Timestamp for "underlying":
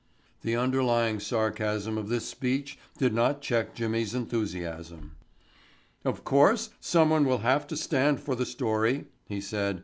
0.55-1.19